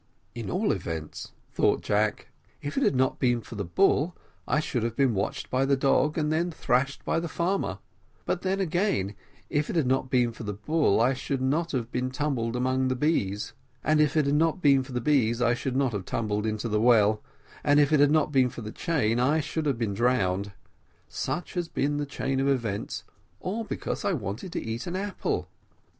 [0.35, 4.15] "At all events," thought Jack, "if it had not been for the bull,
[4.47, 7.77] I should have been watched by the dog, and then thrashed by the farmer;
[8.25, 9.13] but then again,
[9.51, 12.95] if it had not been for the bull, I should not have tumbled among the
[12.95, 13.53] bees;
[13.83, 16.67] and if it had not been for the bees, I should not have tumbled into
[16.67, 17.21] the well;
[17.63, 20.51] and if it had not been for the chain, I should have been drowned.
[21.09, 23.03] Such has been the chain of events,
[23.39, 25.47] all because I wanted to eat an apple."